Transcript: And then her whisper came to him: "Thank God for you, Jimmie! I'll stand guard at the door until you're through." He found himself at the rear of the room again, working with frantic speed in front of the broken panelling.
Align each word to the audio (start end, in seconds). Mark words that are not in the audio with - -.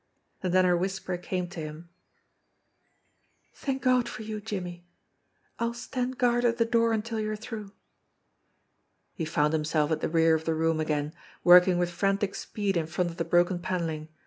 And 0.41 0.51
then 0.51 0.65
her 0.65 0.75
whisper 0.75 1.15
came 1.15 1.47
to 1.49 1.59
him: 1.59 1.89
"Thank 3.53 3.83
God 3.83 4.09
for 4.09 4.23
you, 4.23 4.41
Jimmie! 4.41 4.87
I'll 5.59 5.75
stand 5.75 6.17
guard 6.17 6.43
at 6.43 6.57
the 6.57 6.65
door 6.65 6.91
until 6.91 7.19
you're 7.19 7.35
through." 7.35 7.71
He 9.13 9.25
found 9.25 9.53
himself 9.53 9.91
at 9.91 10.01
the 10.01 10.09
rear 10.09 10.33
of 10.33 10.45
the 10.45 10.55
room 10.55 10.79
again, 10.79 11.13
working 11.43 11.77
with 11.77 11.91
frantic 11.91 12.33
speed 12.33 12.77
in 12.77 12.87
front 12.87 13.11
of 13.11 13.17
the 13.17 13.23
broken 13.25 13.59
panelling. 13.59 14.07